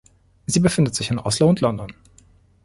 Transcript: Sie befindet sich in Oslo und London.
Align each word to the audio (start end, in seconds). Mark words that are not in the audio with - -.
Sie 0.47 0.59
befindet 0.59 0.95
sich 0.95 1.11
in 1.11 1.19
Oslo 1.19 1.47
und 1.47 1.61
London. 1.61 1.93